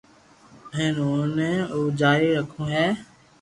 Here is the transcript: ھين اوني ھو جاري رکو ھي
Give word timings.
ھين 0.75 0.95
اوني 1.03 1.51
ھو 1.69 1.79
جاري 1.99 2.29
رکو 2.37 2.61
ھي 2.73 2.85